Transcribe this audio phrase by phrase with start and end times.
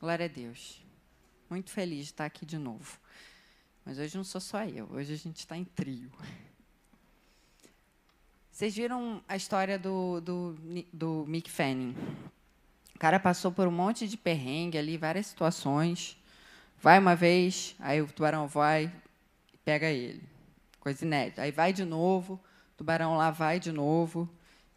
[0.00, 0.82] Glória a Deus.
[1.50, 2.98] Muito feliz de estar aqui de novo.
[3.84, 6.10] Mas hoje não sou só eu, hoje a gente está em trio.
[8.50, 10.58] Vocês viram a história do, do,
[10.90, 11.94] do Mick Fanning?
[12.94, 16.16] O cara passou por um monte de perrengue ali, várias situações.
[16.80, 18.90] Vai uma vez, aí o tubarão vai
[19.52, 20.22] e pega ele.
[20.78, 21.42] Coisa inédita.
[21.42, 22.40] Aí vai de novo,
[22.72, 24.26] o tubarão lá vai de novo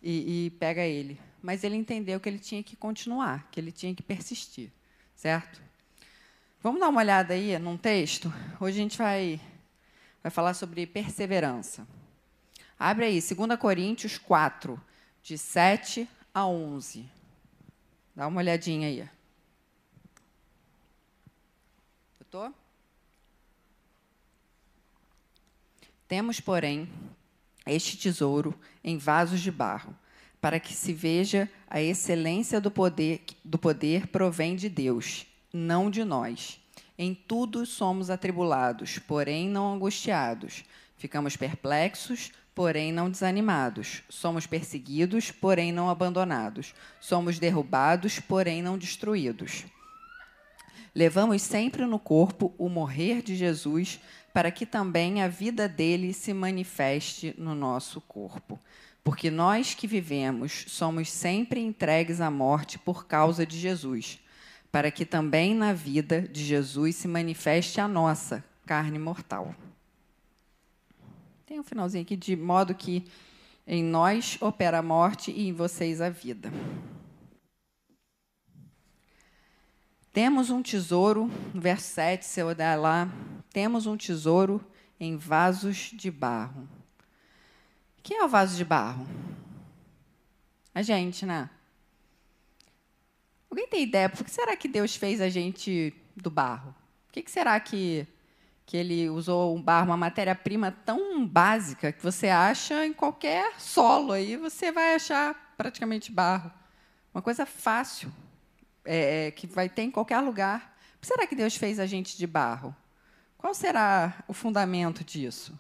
[0.02, 1.18] e, e pega ele.
[1.42, 4.70] Mas ele entendeu que ele tinha que continuar, que ele tinha que persistir,
[5.24, 5.62] certo?
[6.62, 8.28] Vamos dar uma olhada aí num texto?
[8.60, 9.40] Hoje a gente vai,
[10.22, 11.88] vai falar sobre perseverança.
[12.78, 14.78] Abre aí, 2 Coríntios 4,
[15.22, 17.10] de 7 a 11.
[18.14, 19.10] Dá uma olhadinha aí.
[22.20, 22.54] Botou?
[26.06, 26.92] Temos, porém,
[27.66, 28.54] este tesouro
[28.84, 29.98] em vasos de barro,
[30.44, 36.04] para que se veja a excelência do poder, do poder provém de Deus, não de
[36.04, 36.60] nós.
[36.98, 40.66] Em tudo somos atribulados, porém não angustiados.
[40.98, 44.04] Ficamos perplexos, porém não desanimados.
[44.10, 46.76] Somos perseguidos, porém não abandonados.
[47.00, 49.64] Somos derrubados, porém não destruídos.
[50.94, 53.98] Levamos sempre no corpo o morrer de Jesus,
[54.34, 58.60] para que também a vida dele se manifeste no nosso corpo.
[59.04, 64.20] Porque nós que vivemos somos sempre entregues à morte por causa de Jesus,
[64.72, 69.54] para que também na vida de Jesus se manifeste a nossa carne mortal.
[71.46, 73.06] Tem um finalzinho aqui, de modo que
[73.68, 76.52] em nós opera a morte e em vocês a vida.
[80.14, 83.12] Temos um tesouro, no verso 7, se eu olhar lá,
[83.52, 84.64] temos um tesouro
[85.00, 86.70] em vasos de barro.
[88.04, 89.08] Quem é o vaso de barro?
[90.76, 91.50] A gente, né?
[93.50, 96.76] Alguém tem ideia por que será que Deus fez a gente do barro?
[97.08, 98.06] Por que será que
[98.66, 104.14] que ele usou um barro, uma matéria-prima tão básica que você acha em qualquer solo
[104.14, 106.52] aí, você vai achar praticamente barro.
[107.14, 108.12] Uma coisa fácil,
[108.86, 110.76] é, é que vai ter em qualquer lugar.
[110.94, 112.76] Por que será que Deus fez a gente de barro?
[113.38, 115.58] Qual será o fundamento disso?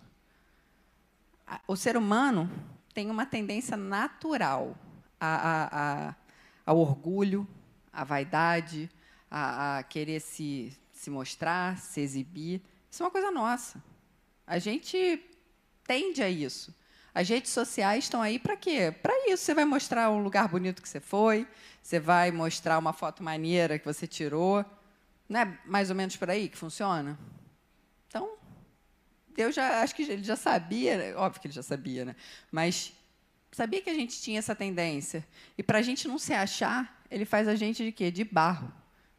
[1.68, 2.50] O ser humano
[2.94, 4.78] tem uma tendência natural
[5.19, 6.16] a, a, a,
[6.66, 7.47] ao orgulho,
[7.91, 8.90] à vaidade,
[9.30, 12.62] a, querer se, se mostrar, se exibir.
[12.90, 13.84] Isso é uma coisa nossa.
[14.46, 15.24] A gente
[15.86, 16.75] tende a isso.
[17.16, 18.91] As redes sociais estão aí para quê?
[18.91, 19.44] Para isso.
[19.44, 21.47] Você vai mostrar um lugar bonito que você foi,
[21.81, 24.66] você vai mostrar uma foto maneira que você tirou.
[25.30, 27.18] Não é mais ou menos por aí que funciona?
[29.34, 32.16] Deus já, acho que ele já sabia, óbvio que ele já sabia, né?
[32.52, 32.94] Mas
[33.52, 35.26] sabia que a gente tinha essa tendência.
[35.58, 38.10] E para a gente não se achar, ele faz a gente de quê?
[38.10, 38.72] De barro.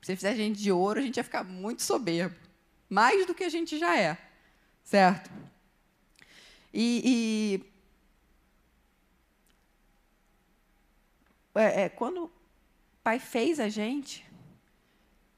[0.03, 2.45] Se ele fizer a gente de ouro, a gente ia ficar muito soberbo
[2.89, 4.17] mais do que a gente já é,
[4.85, 5.31] certo?
[6.73, 7.61] E,
[11.55, 12.31] e é, é, quando o
[13.03, 14.25] Pai fez a gente,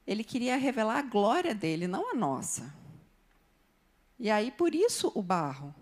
[0.05, 2.73] Ele queria revelar a glória dele, não a nossa.
[4.19, 5.73] E aí, por isso, o barro.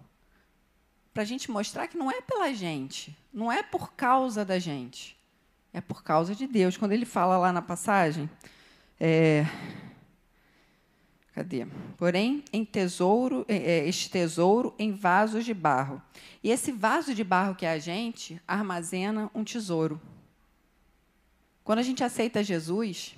[1.13, 5.17] Para a gente mostrar que não é pela gente, não é por causa da gente,
[5.71, 6.75] é por causa de Deus.
[6.75, 8.29] Quando ele fala lá na passagem,
[8.99, 9.45] é,
[11.35, 11.67] Cadê?
[11.97, 16.01] Porém, em tesouro, é, é, este tesouro em vasos de barro.
[16.41, 20.01] E esse vaso de barro que é a gente armazena um tesouro.
[21.61, 23.17] Quando a gente aceita Jesus,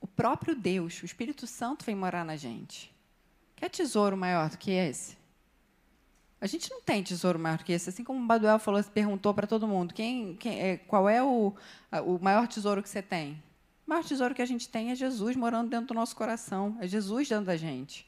[0.00, 2.90] o próprio Deus, o Espírito Santo, vem morar na gente.
[3.56, 5.16] Quer tesouro maior do que esse?
[6.40, 7.88] A gente não tem tesouro maior do que esse.
[7.88, 11.54] Assim como o Baduel falou, perguntou para todo mundo: quem, quem, é, qual é o,
[12.04, 13.42] o maior tesouro que você tem?
[13.86, 16.86] O maior tesouro que a gente tem é Jesus morando dentro do nosso coração, é
[16.86, 18.06] Jesus dentro da gente.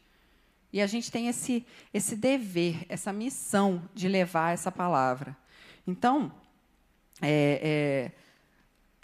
[0.71, 5.35] E a gente tem esse, esse dever, essa missão de levar essa palavra.
[5.87, 6.31] Então,
[7.23, 8.13] é, é,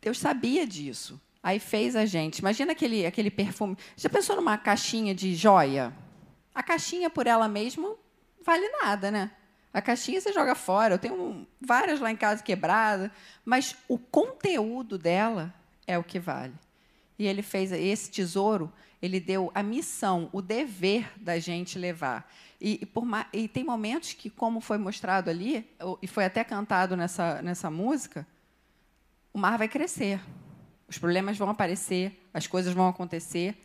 [0.02, 1.18] Deus sabia disso.
[1.42, 2.38] Aí fez a gente.
[2.38, 3.76] Imagina aquele, aquele perfume.
[3.96, 5.94] Já pensou numa caixinha de joia?
[6.54, 7.96] A caixinha por ela mesma
[8.44, 9.30] vale nada, né?
[9.72, 10.94] A caixinha você joga fora.
[10.94, 13.10] Eu tenho várias lá em casa quebradas,
[13.44, 15.52] mas o conteúdo dela
[15.86, 16.54] é o que vale.
[17.18, 18.72] E ele fez esse tesouro,
[19.02, 22.30] ele deu a missão, o dever da gente levar.
[22.60, 25.68] E, e, por, e tem momentos que, como foi mostrado ali,
[26.00, 28.26] e foi até cantado nessa, nessa música,
[29.32, 30.20] o mar vai crescer.
[30.88, 33.56] Os problemas vão aparecer, as coisas vão acontecer,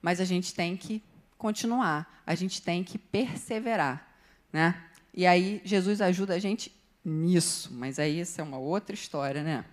[0.00, 1.02] mas a gente tem que
[1.42, 4.08] continuar, a gente tem que perseverar.
[4.52, 4.80] Né?
[5.12, 6.72] E aí Jesus ajuda a gente
[7.04, 9.64] nisso, mas aí isso é uma outra história, né?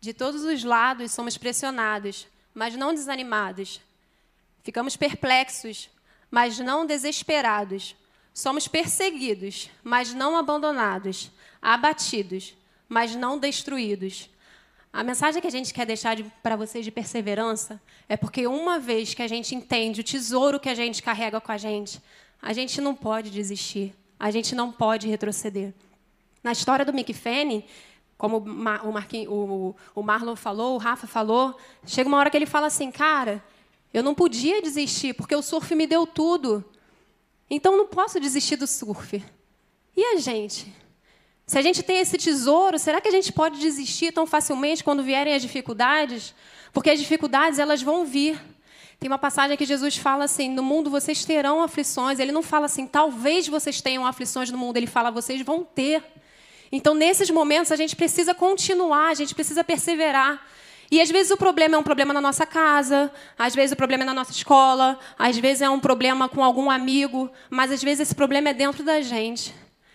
[0.00, 3.80] De todos os lados somos pressionados, mas não desanimados.
[4.62, 5.90] Ficamos perplexos,
[6.30, 7.96] mas não desesperados.
[8.32, 11.32] Somos perseguidos, mas não abandonados.
[11.60, 12.54] Abatidos,
[12.88, 14.30] mas não destruídos.
[14.98, 18.80] A mensagem que a gente quer deixar de, para vocês de perseverança é porque uma
[18.80, 22.02] vez que a gente entende o tesouro que a gente carrega com a gente,
[22.42, 25.72] a gente não pode desistir, a gente não pode retroceder.
[26.42, 27.62] Na história do Mick Fanning,
[28.16, 31.56] como o, o, o Marlon falou, o Rafa falou,
[31.86, 33.40] chega uma hora que ele fala assim, cara,
[33.94, 36.64] eu não podia desistir, porque o surf me deu tudo.
[37.48, 39.24] Então não posso desistir do surf.
[39.96, 40.74] E a gente?
[41.48, 45.02] Se a gente tem esse tesouro, será que a gente pode desistir tão facilmente quando
[45.02, 46.34] vierem as dificuldades?
[46.74, 48.38] Porque as dificuldades elas vão vir.
[49.00, 52.18] Tem uma passagem que Jesus fala assim: no mundo vocês terão aflições.
[52.18, 54.76] Ele não fala assim, talvez vocês tenham aflições no mundo.
[54.76, 56.04] Ele fala, vocês vão ter.
[56.70, 60.46] Então, nesses momentos, a gente precisa continuar, a gente precisa perseverar.
[60.90, 64.02] E às vezes o problema é um problema na nossa casa, às vezes o problema
[64.02, 68.00] é na nossa escola, às vezes é um problema com algum amigo, mas às vezes
[68.00, 69.54] esse problema é dentro da gente.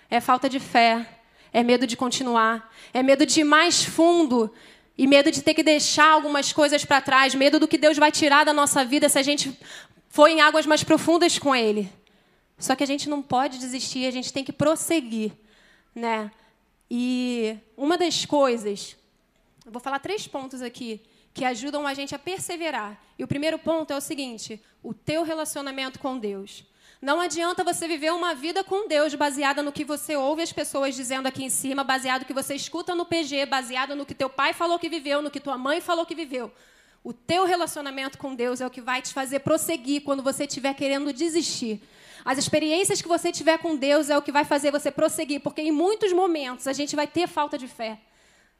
[0.09, 1.05] É falta de fé,
[1.53, 4.51] é medo de continuar, é medo de ir mais fundo
[4.97, 8.11] e medo de ter que deixar algumas coisas para trás, medo do que Deus vai
[8.11, 9.57] tirar da nossa vida se a gente
[10.09, 11.89] for em águas mais profundas com Ele.
[12.57, 15.31] Só que a gente não pode desistir, a gente tem que prosseguir,
[15.95, 16.31] né?
[16.89, 18.95] E uma das coisas
[19.65, 21.01] eu vou falar três pontos aqui
[21.33, 23.01] que ajudam a gente a perseverar.
[23.17, 26.63] E o primeiro ponto é o seguinte: o teu relacionamento com Deus.
[27.03, 30.95] Não adianta você viver uma vida com Deus baseada no que você ouve as pessoas
[30.95, 34.29] dizendo aqui em cima, baseado no que você escuta no PG, baseado no que teu
[34.29, 36.49] pai falou que viveu, no que tua mãe falou que viveu.
[37.03, 40.73] O teu relacionamento com Deus é o que vai te fazer prosseguir quando você estiver
[40.75, 41.83] querendo desistir.
[42.23, 45.61] As experiências que você tiver com Deus é o que vai fazer você prosseguir, porque
[45.61, 47.99] em muitos momentos a gente vai ter falta de fé.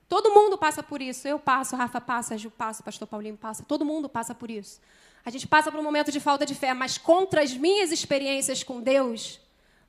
[0.09, 1.25] Todo mundo passa por isso.
[1.29, 3.63] Eu passo, Rafa passa, Gil passa, Pastor Paulinho passa.
[3.63, 4.81] Todo mundo passa por isso.
[5.25, 8.63] A gente passa por um momento de falta de fé, mas contra as minhas experiências
[8.63, 9.39] com Deus,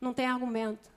[0.01, 0.89] não tem argumento.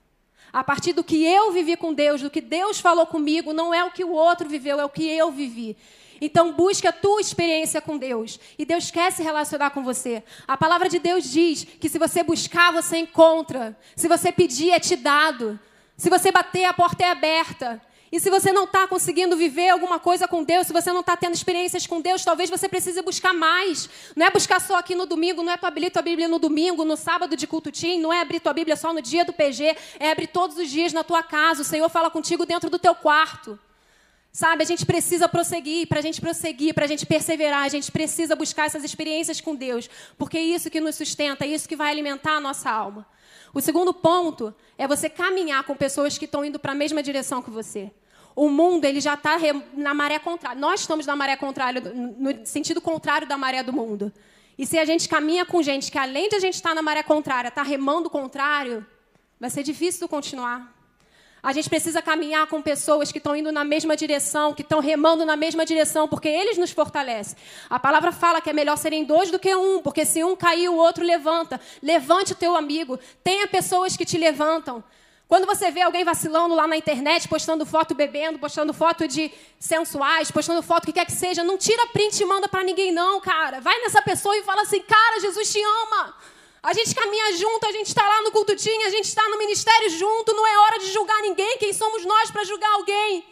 [0.52, 3.84] A partir do que eu vivi com Deus, do que Deus falou comigo, não é
[3.84, 5.76] o que o outro viveu, é o que eu vivi.
[6.20, 8.40] Então busque a tua experiência com Deus.
[8.58, 10.22] E Deus quer se relacionar com você.
[10.46, 13.76] A palavra de Deus diz que se você buscar, você encontra.
[13.94, 15.58] Se você pedir, é te dado.
[15.96, 17.80] Se você bater, a porta é aberta.
[18.10, 21.16] E se você não está conseguindo viver alguma coisa com Deus, se você não está
[21.16, 23.88] tendo experiências com Deus, talvez você precise buscar mais.
[24.16, 26.96] Não é buscar só aqui no domingo, não é abrir tua Bíblia no domingo, no
[26.96, 30.10] sábado de culto team, não é abrir tua Bíblia só no dia do PG, é
[30.10, 31.60] abrir todos os dias na tua casa.
[31.60, 33.58] O Senhor fala contigo dentro do teu quarto.
[34.32, 37.90] Sabe, a gente precisa prosseguir, para a gente prosseguir, para a gente perseverar, a gente
[37.90, 41.74] precisa buscar essas experiências com Deus, porque é isso que nos sustenta, é isso que
[41.74, 43.06] vai alimentar a nossa alma.
[43.54, 47.42] O segundo ponto é você caminhar com pessoas que estão indo para a mesma direção
[47.42, 47.90] que você.
[48.38, 49.36] O mundo ele já está
[49.74, 50.56] na maré contrária.
[50.56, 54.12] Nós estamos na maré contrária, no sentido contrário da maré do mundo.
[54.56, 56.80] E se a gente caminha com gente que, além de a gente estar tá na
[56.80, 58.86] maré contrária, está remando o contrário,
[59.40, 60.72] vai ser difícil continuar.
[61.42, 65.26] A gente precisa caminhar com pessoas que estão indo na mesma direção, que estão remando
[65.26, 67.36] na mesma direção, porque eles nos fortalecem.
[67.68, 70.68] A palavra fala que é melhor serem dois do que um, porque se um cair,
[70.68, 71.60] o outro levanta.
[71.82, 73.00] Levante o teu amigo.
[73.24, 74.84] Tenha pessoas que te levantam.
[75.28, 79.30] Quando você vê alguém vacilando lá na internet, postando foto bebendo, postando foto de
[79.60, 83.20] sensuais, postando foto que quer que seja, não tira print e manda para ninguém não,
[83.20, 83.60] cara.
[83.60, 86.16] Vai nessa pessoa e fala assim: "Cara, Jesus te ama".
[86.62, 89.90] A gente caminha junto, a gente está lá no cultutinho, a gente está no ministério
[89.90, 91.58] junto, não é hora de julgar ninguém.
[91.58, 93.22] Quem somos nós para julgar alguém?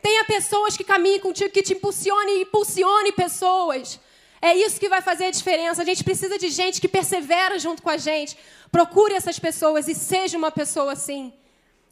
[0.00, 4.00] Tenha pessoas que caminhem contigo, que te impulsione e impulsione pessoas.
[4.40, 5.82] É isso que vai fazer a diferença.
[5.82, 8.36] A gente precisa de gente que persevera junto com a gente.
[8.72, 11.32] Procure essas pessoas e seja uma pessoa assim.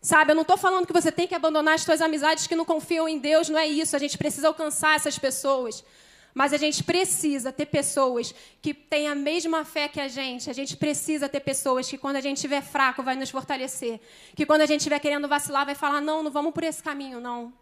[0.03, 2.65] Sabe, eu não estou falando que você tem que abandonar as suas amizades que não
[2.65, 3.95] confiam em Deus, não é isso.
[3.95, 5.85] A gente precisa alcançar essas pessoas.
[6.33, 10.49] Mas a gente precisa ter pessoas que têm a mesma fé que a gente.
[10.49, 14.01] A gente precisa ter pessoas que, quando a gente estiver fraco, vai nos fortalecer.
[14.35, 17.21] Que, quando a gente estiver querendo vacilar, vai falar: não, não vamos por esse caminho,
[17.21, 17.53] não.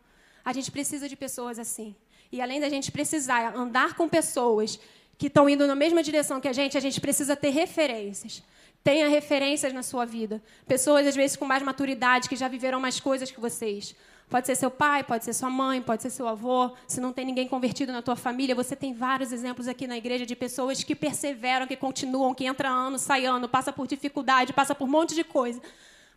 [0.45, 1.97] A gente precisa de pessoas assim.
[2.31, 4.79] E além da gente precisar andar com pessoas
[5.17, 8.43] que estão indo na mesma direção que a gente, a gente precisa ter referências.
[8.83, 10.43] Tenha referências na sua vida.
[10.67, 13.95] Pessoas, às vezes, com mais maturidade, que já viveram mais coisas que vocês.
[14.29, 16.71] Pode ser seu pai, pode ser sua mãe, pode ser seu avô.
[16.87, 20.27] Se não tem ninguém convertido na tua família, você tem vários exemplos aqui na igreja
[20.27, 24.75] de pessoas que perseveram, que continuam, que entra ano, sai ano, passa por dificuldade, passa
[24.75, 25.63] por um monte de coisa,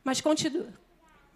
[0.03, 0.67] mas continua,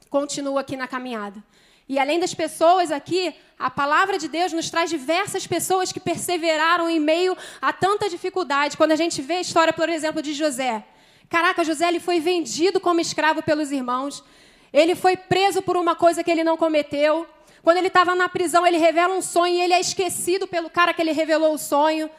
[0.09, 1.41] continua aqui na caminhada.
[1.87, 6.89] E além das pessoas aqui, a palavra de Deus nos traz diversas pessoas que perseveraram
[6.89, 8.75] em meio a tanta dificuldade.
[8.75, 10.83] Quando a gente vê a história, por exemplo, de José.
[11.29, 14.23] Caraca, José ele foi vendido como escravo pelos irmãos.
[14.71, 17.27] Ele foi preso por uma coisa que ele não cometeu.
[17.63, 20.93] Quando ele estava na prisão, ele revela um sonho e ele é esquecido pelo cara
[20.93, 22.09] que ele revelou o sonho.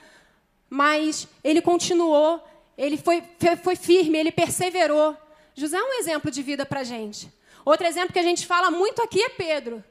[0.69, 2.43] mas ele continuou,
[2.77, 3.23] ele foi,
[3.63, 5.17] foi firme, ele perseverou.
[5.55, 7.31] José é um exemplo de vida para gente.
[7.65, 9.83] Outro exemplo que a gente fala muito aqui é Pedro.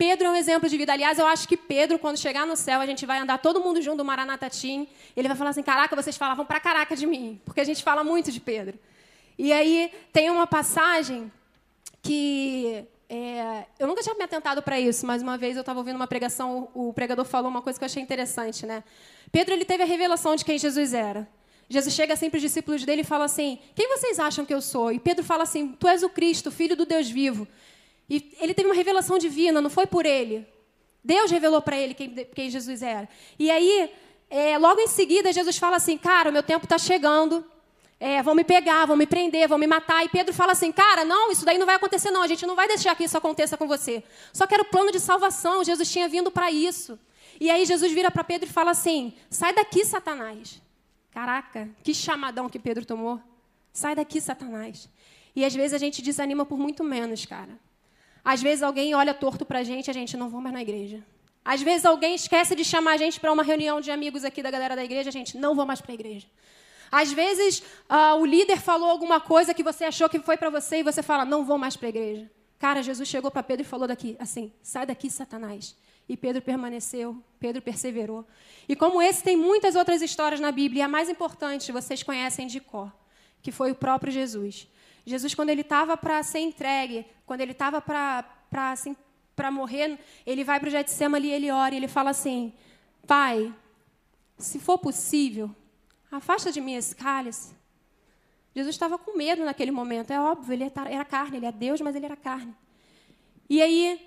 [0.00, 0.94] Pedro é um exemplo de vida.
[0.94, 3.82] Aliás, eu acho que Pedro, quando chegar no céu, a gente vai andar todo mundo
[3.82, 4.88] junto do Maranatatim.
[5.14, 7.38] Ele vai falar assim: Caraca, vocês falavam pra caraca de mim.
[7.44, 8.78] Porque a gente fala muito de Pedro.
[9.38, 11.30] E aí tem uma passagem
[12.00, 12.82] que.
[13.10, 16.06] É, eu nunca tinha me atentado para isso, mas uma vez eu estava ouvindo uma
[16.06, 18.82] pregação, o pregador falou uma coisa que eu achei interessante, né?
[19.30, 21.28] Pedro ele teve a revelação de quem Jesus era.
[21.68, 24.90] Jesus chega sempre os discípulos dele e fala assim: Quem vocês acham que eu sou?
[24.92, 27.46] E Pedro fala assim: Tu és o Cristo, filho do Deus vivo.
[28.10, 30.44] E ele teve uma revelação divina, não foi por ele.
[31.02, 33.08] Deus revelou para ele quem, quem, Jesus era.
[33.38, 33.90] E aí,
[34.28, 37.44] é, logo em seguida, Jesus fala assim: Cara, o meu tempo está chegando.
[38.00, 40.04] É, vão me pegar, vão me prender, vão me matar.
[40.04, 42.22] E Pedro fala assim: Cara, não, isso daí não vai acontecer, não.
[42.22, 44.02] A gente não vai deixar que isso aconteça com você.
[44.32, 45.62] Só que era o plano de salvação.
[45.62, 46.98] Jesus tinha vindo para isso.
[47.38, 50.60] E aí Jesus vira para Pedro e fala assim: Sai daqui, Satanás.
[51.12, 53.20] Caraca, que chamadão que Pedro tomou.
[53.72, 54.88] Sai daqui, Satanás.
[55.34, 57.58] E às vezes a gente desanima por muito menos, cara.
[58.24, 61.02] Às vezes alguém olha torto para a gente, a gente não vou mais na igreja.
[61.44, 64.50] Às vezes alguém esquece de chamar a gente para uma reunião de amigos aqui da
[64.50, 66.26] galera da igreja, a gente não vou mais para a igreja.
[66.92, 70.78] Às vezes uh, o líder falou alguma coisa que você achou que foi para você
[70.78, 72.30] e você fala, não vou mais para a igreja.
[72.58, 75.74] Cara, Jesus chegou para Pedro e falou daqui, assim, sai daqui, Satanás.
[76.08, 78.26] E Pedro permaneceu, Pedro perseverou.
[78.68, 80.80] E como esse, tem muitas outras histórias na Bíblia.
[80.80, 82.92] E a mais importante, vocês conhecem de cor,
[83.40, 84.68] que foi o próprio Jesus.
[85.10, 88.24] Jesus, quando ele estava para ser entregue, quando ele estava para
[88.70, 88.96] assim,
[89.52, 92.52] morrer, ele vai para o Getsemane e ele ora e ele fala assim:
[93.06, 93.52] Pai,
[94.38, 95.50] se for possível,
[96.10, 97.54] afasta de mim esse cálice.
[98.54, 101.94] Jesus estava com medo naquele momento, é óbvio, ele era carne, ele é Deus, mas
[101.94, 102.54] ele era carne.
[103.48, 104.00] E aí,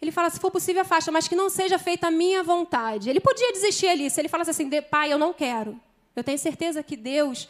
[0.00, 3.08] ele fala: se for possível, afasta, mas que não seja feita a minha vontade.
[3.08, 5.80] Ele podia desistir ali, se ele falasse assim: Pai, eu não quero.
[6.14, 7.48] Eu tenho certeza que Deus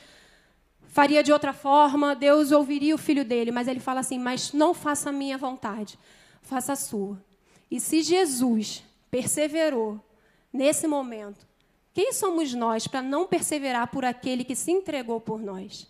[0.96, 4.72] faria de outra forma, Deus ouviria o filho dele, mas ele fala assim: Mas não
[4.72, 5.98] faça a minha vontade,
[6.40, 7.22] faça a sua.
[7.70, 10.02] E se Jesus perseverou
[10.50, 11.46] nesse momento,
[11.92, 15.86] quem somos nós para não perseverar por aquele que se entregou por nós?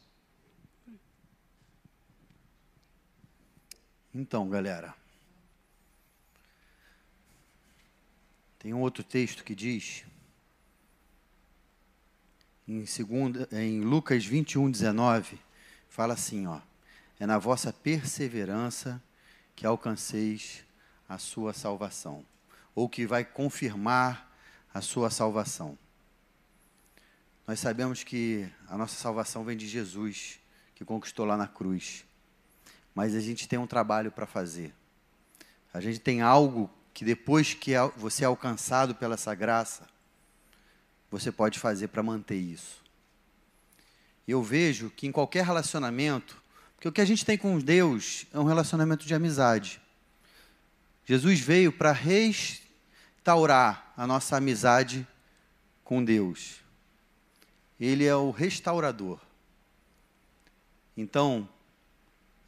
[4.13, 4.93] Então, galera,
[8.59, 10.05] tem um outro texto que diz
[12.67, 15.39] em, segunda, em Lucas 21, 19,
[15.89, 16.61] fala assim: ó,
[17.19, 19.03] é na vossa perseverança
[19.55, 20.65] que alcanceis
[21.09, 22.25] a sua salvação,
[22.75, 24.31] ou que vai confirmar
[24.75, 25.79] a sua salvação.
[27.47, 30.41] Nós sabemos que a nossa salvação vem de Jesus,
[30.75, 32.05] que conquistou lá na cruz.
[32.95, 34.75] Mas a gente tem um trabalho para fazer.
[35.73, 39.87] A gente tem algo que depois que você é alcançado pela essa graça,
[41.11, 42.85] você pode fazer para manter isso?
[44.27, 46.41] Eu vejo que em qualquer relacionamento,
[46.75, 49.81] porque o que a gente tem com Deus é um relacionamento de amizade.
[51.05, 55.07] Jesus veio para restaurar a nossa amizade
[55.85, 56.57] com Deus.
[57.79, 59.21] Ele é o restaurador.
[60.97, 61.49] Então,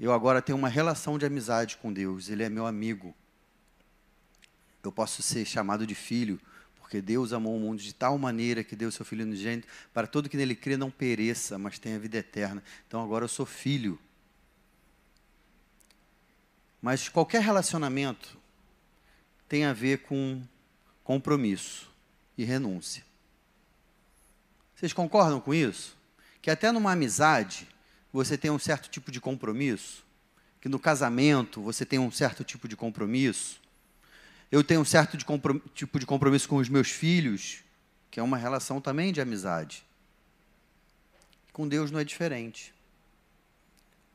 [0.01, 3.15] eu agora tenho uma relação de amizade com Deus, Ele é meu amigo.
[4.83, 6.41] Eu posso ser chamado de filho,
[6.89, 10.27] porque Deus amou o mundo de tal maneira que deu seu Filho unigênito, para todo
[10.27, 12.63] que nele crê não pereça, mas tenha vida eterna.
[12.87, 13.99] Então agora eu sou filho.
[16.81, 18.39] Mas qualquer relacionamento
[19.47, 20.43] tem a ver com
[21.05, 21.93] compromisso
[22.39, 23.05] e renúncia.
[24.75, 25.95] Vocês concordam com isso?
[26.41, 27.69] Que até numa amizade
[28.11, 30.07] você tem um certo tipo de compromisso,
[30.59, 33.61] que no casamento você tem um certo tipo de compromisso,
[34.51, 35.25] eu tenho um certo de
[35.75, 37.63] tipo de compromisso com os meus filhos,
[38.11, 39.85] que é uma relação também de amizade.
[41.53, 42.73] Com Deus não é diferente.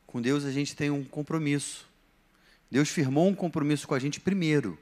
[0.06, 1.88] Com Deus a gente tem um compromisso.
[2.70, 4.78] Deus firmou um compromisso com a gente primeiro,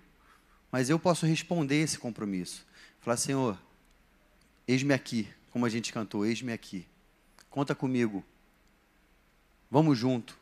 [0.70, 2.66] mas eu posso responder esse compromisso.
[3.00, 3.58] Falar, Senhor,
[4.66, 6.86] eis-me aqui, como a gente cantou, eis-me aqui.
[7.50, 8.24] Conta comigo.
[9.70, 10.41] Vamos junto.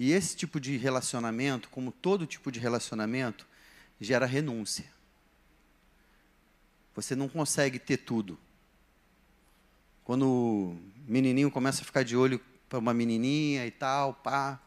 [0.00, 3.46] E esse tipo de relacionamento, como todo tipo de relacionamento,
[4.00, 4.86] gera renúncia.
[6.94, 8.38] Você não consegue ter tudo.
[10.02, 14.58] Quando o menininho começa a ficar de olho para uma menininha e tal, pá.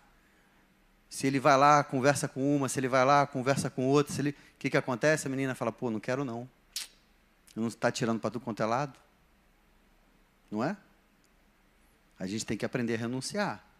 [1.09, 4.21] Se ele vai lá, conversa com uma, se ele vai lá, conversa com outra, se
[4.21, 5.25] ele, o que, que acontece?
[5.25, 6.47] A menina fala, pô, não quero não.
[7.55, 8.99] Não está tirando para tudo quanto é lado?
[10.51, 10.77] Não é?
[12.19, 13.72] A gente tem que aprender a renunciar.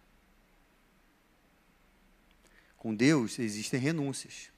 [2.84, 4.50] Com Deus existem renúncias.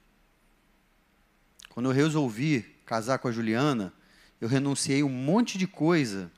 [1.68, 3.94] Quando eu resolvi casar com a Juliana,
[4.40, 6.28] eu renunciei um monte de coisa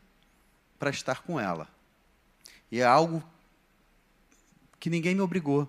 [0.78, 1.66] para estar com ela.
[2.70, 3.26] E é algo
[4.78, 5.66] que ninguém me obrigou.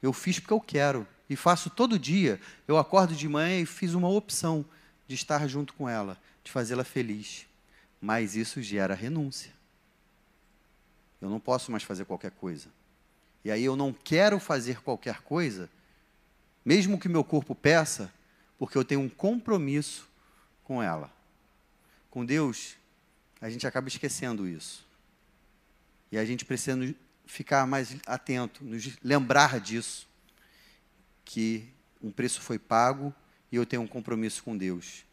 [0.00, 1.04] Eu fiz porque eu quero.
[1.28, 2.40] E faço todo dia.
[2.68, 4.64] Eu acordo de manhã e fiz uma opção
[5.08, 7.48] de estar junto com ela, de fazê-la feliz.
[8.00, 9.52] Mas isso gera renúncia.
[11.20, 12.68] Eu não posso mais fazer qualquer coisa.
[13.44, 15.70] E aí eu não quero fazer qualquer coisa,
[16.64, 18.12] mesmo que meu corpo peça,
[18.58, 20.08] porque eu tenho um compromisso
[20.62, 21.10] com ela.
[22.10, 22.76] Com Deus,
[23.40, 24.86] a gente acaba esquecendo isso.
[26.12, 26.76] E a gente precisa
[27.24, 30.08] ficar mais atento, nos lembrar disso,
[31.24, 31.68] que
[32.02, 33.14] um preço foi pago
[33.50, 35.04] e eu tenho um compromisso com Deus.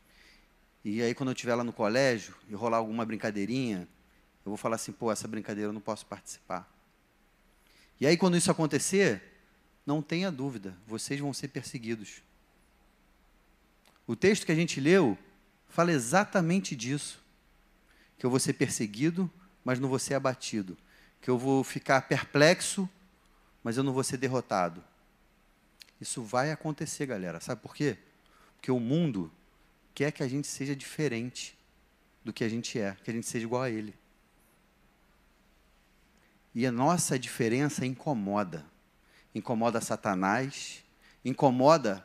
[0.84, 3.88] E aí, quando eu estiver lá no colégio e rolar alguma brincadeirinha,
[4.46, 6.68] eu vou falar assim: pô, essa brincadeira eu não posso participar.
[8.00, 9.22] E aí, quando isso acontecer,
[9.86, 12.22] não tenha dúvida, vocês vão ser perseguidos.
[14.06, 15.18] O texto que a gente leu
[15.70, 17.22] fala exatamente disso:
[18.18, 19.32] que eu vou ser perseguido,
[19.64, 20.78] mas não vou ser abatido.
[21.22, 22.88] Que eu vou ficar perplexo,
[23.64, 24.84] mas eu não vou ser derrotado.
[26.00, 27.40] Isso vai acontecer, galera.
[27.40, 27.98] Sabe por quê?
[28.56, 29.32] Porque o mundo
[29.94, 31.58] quer que a gente seja diferente
[32.24, 33.94] do que a gente é, que a gente seja igual a Ele.
[36.58, 38.66] E a nossa diferença incomoda.
[39.36, 40.84] Incomoda Satanás,
[41.24, 42.04] incomoda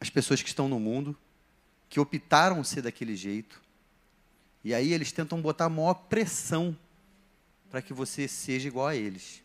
[0.00, 1.14] as pessoas que estão no mundo,
[1.86, 3.60] que optaram ser daquele jeito.
[4.64, 6.74] E aí eles tentam botar a maior pressão
[7.70, 9.42] para que você seja igual a eles.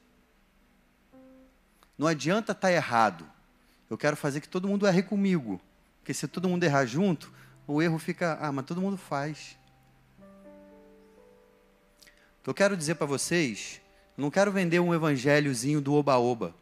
[1.98, 3.30] Não adianta estar tá errado.
[3.90, 5.60] Eu quero fazer que todo mundo erre comigo.
[6.00, 7.30] Porque se todo mundo errar junto,
[7.68, 9.58] o erro fica, ah, mas todo mundo faz.
[12.46, 13.80] Eu quero dizer para vocês,
[14.18, 16.56] eu não quero vender um evangéliozinho do oba-oba.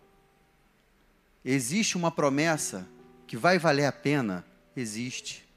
[1.44, 2.88] Existe uma promessa
[3.26, 4.46] que vai valer a pena?
[4.76, 5.48] Existe.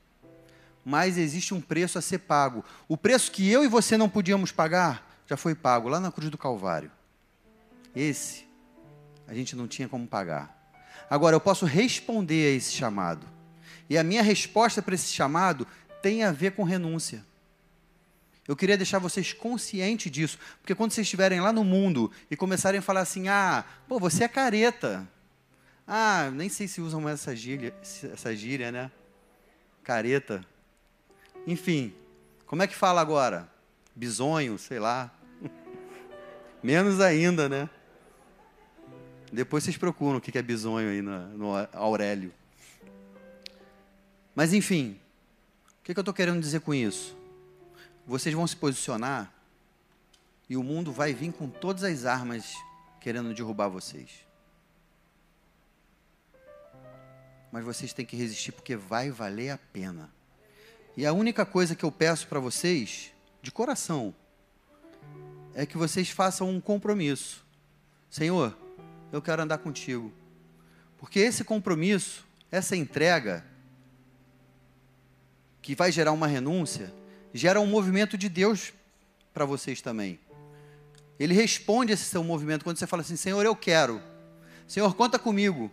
[0.85, 2.64] Mas existe um preço a ser pago.
[2.88, 6.30] O preço que eu e você não podíamos pagar já foi pago lá na cruz
[6.30, 6.91] do Calvário.
[7.95, 8.45] Esse
[9.26, 10.63] a gente não tinha como pagar.
[11.08, 13.26] Agora eu posso responder a esse chamado.
[13.89, 15.67] E a minha resposta para esse chamado
[16.00, 17.25] tem a ver com renúncia.
[18.47, 22.78] Eu queria deixar vocês conscientes disso, porque quando vocês estiverem lá no mundo e começarem
[22.78, 25.09] a falar assim: ah, pô, você é careta.
[25.87, 27.75] Ah, nem sei se usam essa gíria,
[28.13, 28.91] essa gíria, né?
[29.83, 30.45] Careta.
[31.47, 31.93] Enfim,
[32.47, 33.49] como é que fala agora?
[33.95, 35.13] Bisonho, sei lá.
[36.63, 37.69] Menos ainda, né?
[39.33, 42.33] Depois vocês procuram o que é bisonho aí no, no Aurélio.
[44.35, 44.99] Mas enfim,
[45.81, 47.17] o que, eu estou querendo dizer com isso?
[48.06, 49.32] Vocês vão se posicionar
[50.49, 52.54] e o mundo vai vir com todas as armas
[53.00, 54.10] querendo derrubar vocês.
[57.50, 60.10] Mas vocês têm que resistir porque vai valer a pena.
[60.97, 64.15] E a única coisa que eu peço para vocês, de coração,
[65.54, 67.45] é que vocês façam um compromisso.
[68.10, 68.56] Senhor,
[69.10, 70.12] eu quero andar contigo.
[70.99, 73.45] Porque esse compromisso, essa entrega,
[75.60, 76.93] que vai gerar uma renúncia,
[77.32, 78.73] gera um movimento de Deus
[79.32, 80.18] para vocês também.
[81.18, 84.02] Ele responde esse seu movimento quando você fala assim: Senhor, eu quero.
[84.66, 85.71] Senhor, conta comigo.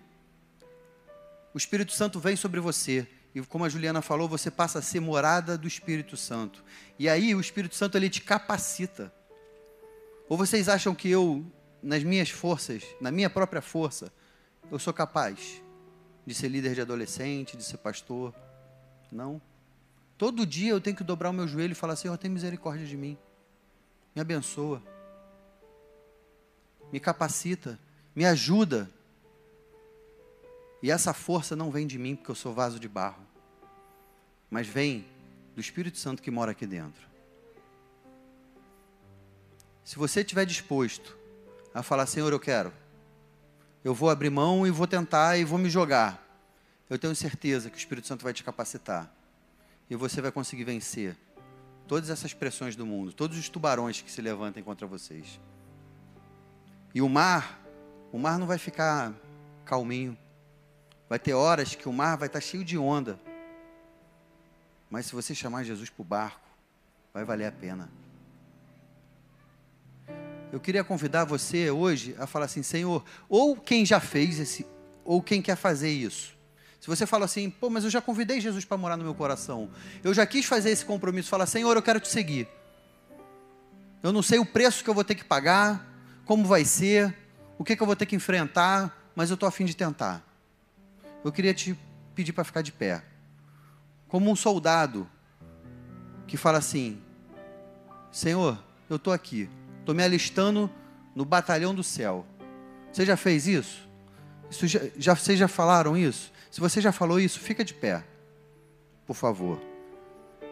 [1.54, 3.08] O Espírito Santo vem sobre você.
[3.34, 6.64] E como a Juliana falou, você passa a ser morada do Espírito Santo.
[6.98, 9.14] E aí o Espírito Santo ele te capacita.
[10.28, 11.46] Ou vocês acham que eu,
[11.82, 14.12] nas minhas forças, na minha própria força,
[14.72, 15.62] eu sou capaz
[16.26, 18.34] de ser líder de adolescente, de ser pastor?
[19.12, 19.42] Não.
[20.20, 22.98] Todo dia eu tenho que dobrar o meu joelho e falar: Senhor, tem misericórdia de
[22.98, 23.18] mim.
[24.14, 24.84] Me abençoa.
[26.92, 27.80] Me capacita.
[28.14, 28.92] Me ajuda.
[30.84, 33.26] E essa força não vem de mim, porque eu sou vaso de barro.
[34.52, 35.06] Mas vem
[35.56, 37.08] do Espírito Santo que mora aqui dentro.
[39.86, 41.18] Se você estiver disposto
[41.74, 42.74] a falar: Senhor, eu quero.
[43.86, 46.22] Eu vou abrir mão e vou tentar e vou me jogar.
[46.90, 49.18] Eu tenho certeza que o Espírito Santo vai te capacitar
[49.90, 51.18] e você vai conseguir vencer
[51.88, 55.40] todas essas pressões do mundo, todos os tubarões que se levantem contra vocês.
[56.94, 57.60] E o mar,
[58.12, 59.14] o mar não vai ficar
[59.66, 60.18] calminho.
[61.08, 63.20] Vai ter horas que o mar vai estar cheio de onda.
[64.90, 66.48] Mas se você chamar Jesus para o barco,
[67.14, 67.90] vai valer a pena.
[70.52, 74.66] Eu queria convidar você hoje a falar assim, Senhor, ou quem já fez esse,
[75.04, 76.39] ou quem quer fazer isso.
[76.80, 79.70] Se você fala assim, pô, mas eu já convidei Jesus para morar no meu coração.
[80.04, 82.48] Eu já quis fazer esse compromisso, falar, Senhor, eu quero te seguir.
[84.02, 85.86] Eu não sei o preço que eu vou ter que pagar,
[86.26, 87.14] como vai ser,
[87.58, 90.24] o que, que eu vou ter que enfrentar, mas eu estou afim de tentar.
[91.24, 91.78] Eu queria te
[92.16, 93.04] pedir para ficar de pé.
[94.08, 95.10] Como um soldado
[96.26, 97.02] que fala assim:
[98.10, 98.58] Senhor,
[98.90, 100.72] eu estou aqui, estou me alistando
[101.14, 102.26] no batalhão do céu.
[102.92, 103.90] Você já fez isso?
[104.50, 106.32] isso já, já, vocês já falaram isso?
[106.50, 108.04] Se você já falou isso, fica de pé,
[109.06, 109.60] por favor.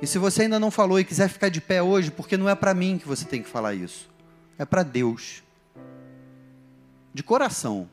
[0.01, 2.53] E se você ainda não falou e quiser ficar de pé hoje, porque não é
[2.53, 4.09] para mim que você tem que falar isso,
[4.57, 5.43] é para Deus,
[7.13, 7.89] de coração,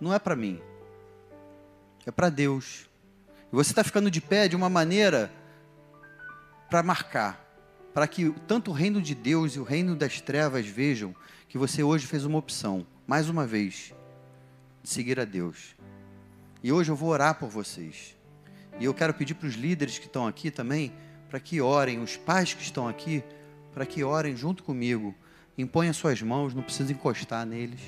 [0.00, 0.60] não é para mim,
[2.06, 2.88] é para Deus.
[3.52, 5.30] E você está ficando de pé de uma maneira
[6.70, 7.44] para marcar,
[7.92, 11.14] para que tanto o reino de Deus e o reino das trevas vejam
[11.48, 13.92] que você hoje fez uma opção, mais uma vez,
[14.82, 15.74] de seguir a Deus.
[16.62, 18.16] E hoje eu vou orar por vocês.
[18.78, 20.92] E eu quero pedir para os líderes que estão aqui também,
[21.28, 23.22] para que orem, os pais que estão aqui,
[23.72, 25.14] para que orem junto comigo.
[25.56, 27.80] Imponha suas mãos, não precisa encostar neles.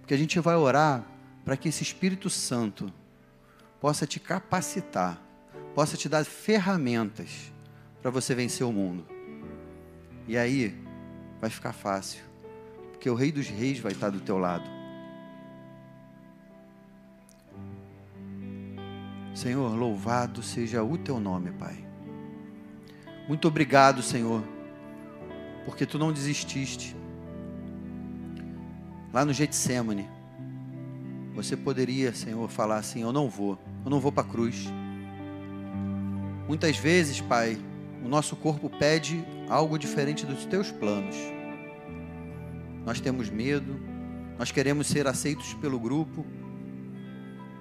[0.00, 1.04] Porque a gente vai orar
[1.44, 2.92] para que esse Espírito Santo
[3.80, 5.20] possa te capacitar,
[5.74, 7.52] possa te dar ferramentas
[8.00, 9.06] para você vencer o mundo.
[10.28, 10.76] E aí
[11.40, 12.22] vai ficar fácil,
[12.92, 14.81] porque o Rei dos Reis vai estar do teu lado.
[19.34, 21.84] Senhor, louvado seja o teu nome, Pai.
[23.26, 24.42] Muito obrigado, Senhor,
[25.64, 26.94] porque tu não desististe.
[29.12, 30.08] Lá no Getsemane,
[31.34, 34.68] você poderia, Senhor, falar assim: Eu não vou, eu não vou para a cruz.
[36.46, 37.58] Muitas vezes, Pai,
[38.04, 41.16] o nosso corpo pede algo diferente dos teus planos.
[42.84, 43.80] Nós temos medo,
[44.38, 46.26] nós queremos ser aceitos pelo grupo.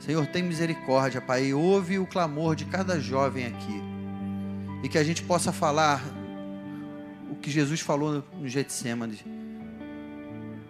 [0.01, 3.81] Senhor, tem misericórdia, Pai, ouve o clamor de cada jovem aqui.
[4.83, 6.03] E que a gente possa falar
[7.29, 9.19] o que Jesus falou no Getsemane.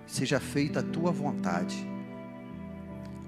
[0.05, 1.77] Seja feita a tua vontade.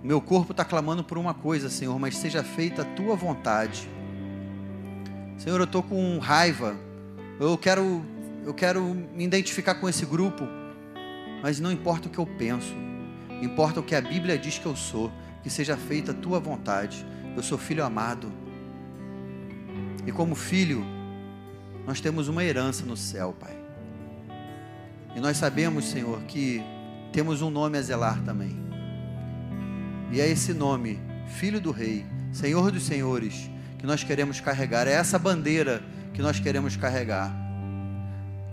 [0.04, 3.88] Meu corpo está clamando por uma coisa, Senhor, mas seja feita a tua vontade.
[5.38, 6.76] Senhor, eu estou com raiva.
[7.40, 8.04] Eu quero,
[8.46, 10.46] eu quero me identificar com esse grupo.
[11.42, 12.76] Mas não importa o que eu penso.
[13.42, 15.10] Importa o que a Bíblia diz que eu sou.
[15.44, 17.06] Que seja feita a tua vontade.
[17.36, 18.32] Eu sou filho amado.
[20.06, 20.84] E como filho,
[21.86, 23.56] nós temos uma herança no céu, Pai.
[25.16, 26.62] E nós sabemos, Senhor, que
[27.12, 28.58] temos um nome a zelar também.
[30.12, 34.92] E é esse nome, Filho do Rei, Senhor dos Senhores, que nós queremos carregar, é
[34.94, 35.82] essa bandeira
[36.14, 37.32] que nós queremos carregar.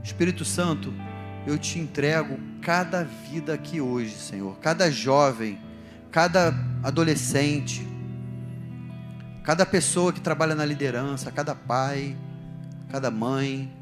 [0.03, 0.92] Espírito Santo,
[1.46, 5.59] eu te entrego cada vida aqui hoje, Senhor, cada jovem,
[6.11, 7.87] cada adolescente,
[9.43, 12.16] cada pessoa que trabalha na liderança, cada pai,
[12.90, 13.73] cada mãe,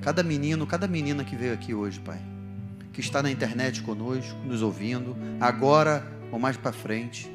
[0.00, 2.20] cada menino, cada menina que veio aqui hoje, Pai,
[2.92, 7.30] que está na internet conosco, nos ouvindo, agora ou mais para frente.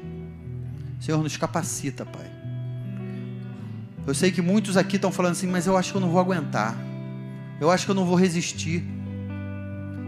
[1.00, 2.30] Senhor, nos capacita, Pai.
[4.06, 6.20] Eu sei que muitos aqui estão falando assim, mas eu acho que eu não vou
[6.20, 6.76] aguentar.
[7.60, 8.84] Eu acho que eu não vou resistir.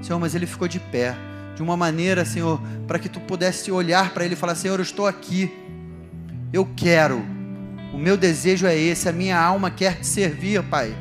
[0.03, 1.15] Senhor, mas ele ficou de pé,
[1.55, 4.83] de uma maneira, Senhor, para que tu pudesse olhar para ele e falar: Senhor, eu
[4.83, 5.53] estou aqui.
[6.53, 7.25] Eu quero.
[7.93, 10.95] O meu desejo é esse, a minha alma quer te servir, Pai.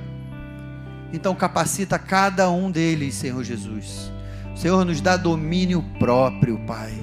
[1.12, 4.12] Então capacita cada um deles, Senhor Jesus.
[4.56, 6.94] Senhor, nos dá domínio próprio, Pai.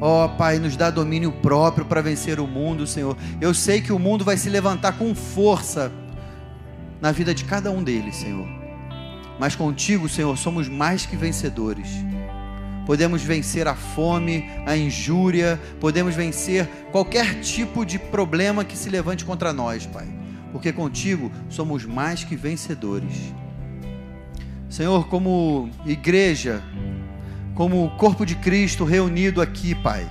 [0.00, 3.16] Ó oh, Pai, nos dá domínio próprio para vencer o mundo, Senhor.
[3.40, 5.90] Eu sei que o mundo vai se levantar com força
[7.00, 8.46] na vida de cada um deles, Senhor.
[9.38, 11.88] Mas contigo, Senhor, somos mais que vencedores.
[12.86, 19.24] Podemos vencer a fome, a injúria, podemos vencer qualquer tipo de problema que se levante
[19.24, 20.06] contra nós, Pai.
[20.52, 23.34] Porque contigo somos mais que vencedores.
[24.70, 26.62] Senhor, como igreja,
[27.56, 30.08] como corpo de Cristo reunido aqui, Pai.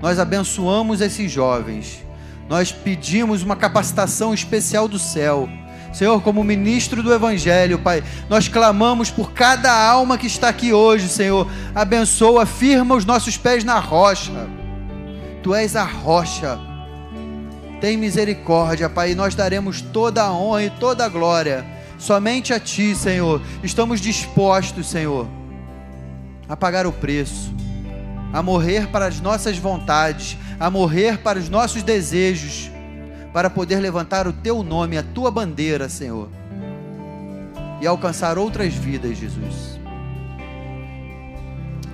[0.00, 2.04] Nós abençoamos esses jovens.
[2.48, 5.48] Nós pedimos uma capacitação especial do céu.
[5.92, 11.08] Senhor, como ministro do Evangelho, Pai, nós clamamos por cada alma que está aqui hoje,
[11.08, 11.46] Senhor.
[11.74, 14.48] Abençoa, firma os nossos pés na rocha.
[15.42, 16.58] Tu és a rocha.
[17.80, 21.64] Tem misericórdia, Pai, e nós daremos toda a honra e toda a glória
[21.98, 23.40] somente a Ti, Senhor.
[23.62, 25.28] Estamos dispostos, Senhor
[26.52, 27.50] a pagar o preço,
[28.30, 32.70] a morrer para as nossas vontades, a morrer para os nossos desejos,
[33.32, 36.28] para poder levantar o teu nome, a tua bandeira, Senhor,
[37.80, 39.80] e alcançar outras vidas, Jesus.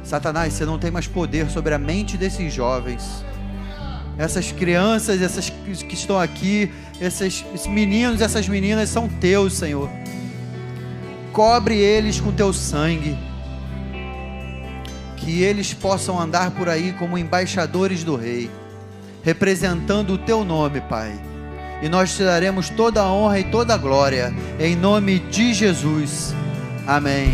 [0.02, 3.24] Satanás, você não tem mais poder sobre a mente desses jovens.
[4.16, 9.88] Essas crianças, essas que estão aqui, esses meninos, essas meninas são teus, Senhor.
[11.32, 13.16] Cobre eles com teu sangue
[15.18, 18.50] que eles possam andar por aí como embaixadores do Rei,
[19.22, 21.20] representando o Teu nome, Pai,
[21.82, 26.34] e nós te daremos toda a honra e toda a glória, em nome de Jesus.
[26.86, 27.32] Amém.